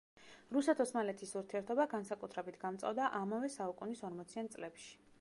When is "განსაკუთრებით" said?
1.93-2.59